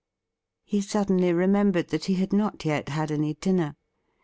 [0.63, 3.75] He suddenly remembered that he had not yet had any dinner.